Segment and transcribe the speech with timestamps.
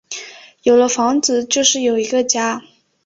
[0.63, 2.63] 有了房子就是有一个家